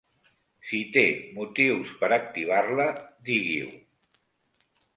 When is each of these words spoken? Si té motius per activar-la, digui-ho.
Si 0.69 0.79
té 0.95 1.03
motius 1.35 1.91
per 2.01 2.11
activar-la, 2.17 2.89
digui-ho. 3.31 3.71